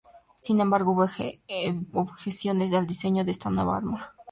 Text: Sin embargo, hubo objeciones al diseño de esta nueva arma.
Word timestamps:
Sin 0.41 0.59
embargo, 0.61 0.93
hubo 0.93 1.07
objeciones 1.99 2.73
al 2.73 2.87
diseño 2.87 3.23
de 3.23 3.29
esta 3.29 3.51
nueva 3.51 3.77
arma. 3.77 4.15